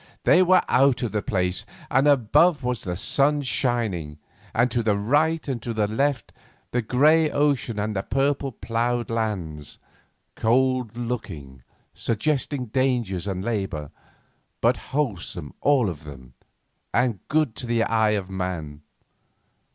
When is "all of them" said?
15.61-16.33